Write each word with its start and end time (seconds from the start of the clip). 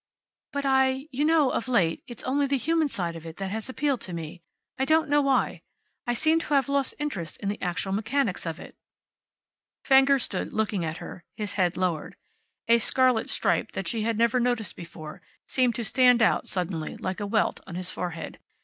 "But 0.51 0.65
I 0.65 1.05
you 1.11 1.23
know, 1.23 1.51
of 1.51 1.67
late, 1.67 2.01
it's 2.07 2.23
only 2.23 2.47
the 2.47 2.57
human 2.57 2.87
side 2.87 3.15
of 3.15 3.23
it 3.23 3.37
that 3.37 3.51
has 3.51 3.69
appealed 3.69 4.01
to 4.01 4.13
me. 4.13 4.41
I 4.79 4.83
don't 4.83 5.07
know 5.07 5.21
why. 5.21 5.61
I 6.07 6.15
seem 6.15 6.39
to 6.39 6.55
have 6.55 6.67
lost 6.67 6.95
interest 6.97 7.37
in 7.37 7.49
the 7.49 7.61
actual 7.61 7.91
mechanics 7.91 8.47
of 8.47 8.59
it." 8.59 8.75
Fenger 9.83 10.17
stood 10.17 10.53
looking 10.53 10.83
at 10.83 10.97
her, 10.97 11.23
his 11.35 11.53
head 11.53 11.77
lowered. 11.77 12.15
A 12.67 12.79
scarlet 12.79 13.29
stripe, 13.29 13.73
that 13.73 13.87
she 13.87 14.01
had 14.01 14.17
never 14.17 14.39
noticed 14.39 14.75
before, 14.75 15.21
seemed 15.47 15.75
to 15.75 15.83
stand 15.83 16.23
out 16.23 16.47
suddenly, 16.47 16.97
like 16.97 17.19
a 17.19 17.27
welt, 17.27 17.59
on 17.67 17.75
his 17.75 17.91
forehead. 17.91 18.39